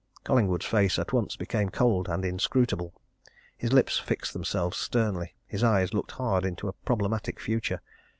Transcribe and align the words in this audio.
Collingwood's 0.23 0.65
face 0.65 0.97
at 0.97 1.13
once 1.13 1.35
became 1.35 1.69
cold 1.69 2.09
and 2.09 2.25
inscrutable; 2.25 2.91
his 3.55 3.71
lips 3.71 3.99
fixed 3.99 4.33
themselves 4.33 4.75
sternly; 4.75 5.35
his 5.45 5.63
eyes 5.63 5.93
looked 5.93 6.13
hard 6.13 6.43
into 6.43 6.67
a 6.67 6.73
problematic 6.73 7.39
future. 7.39 7.81